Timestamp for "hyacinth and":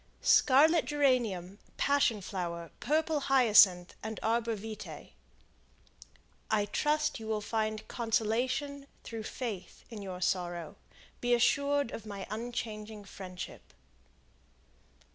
3.19-4.19